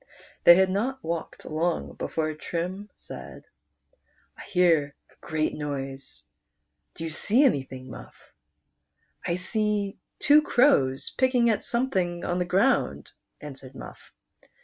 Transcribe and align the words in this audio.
They 0.45 0.55
had 0.55 0.71
not 0.71 1.03
walked 1.03 1.45
long 1.45 1.89
154 1.89 1.93
PRINCE 1.93 1.93
DORAN: 1.93 2.07
before 2.07 2.49
Trim 2.49 2.89
said," 2.95 3.43
I 4.39 4.45
hear 4.45 4.95
a 5.11 5.13
great 5.23 5.53
noise. 5.53 6.23
Do 6.95 7.03
you 7.03 7.11
see 7.11 7.43
aii} 7.43 7.69
thing, 7.69 7.87
Muff?"" 7.91 8.15
I 9.27 9.35
see 9.35 9.99
two 10.17 10.41
crows 10.41 11.11
picking 11.15 11.51
at 11.51 11.63
something 11.63 12.25
on 12.25 12.39
the 12.39 12.45
ground," 12.45 13.11
answered 13.41 13.75
Muff. 13.75 14.11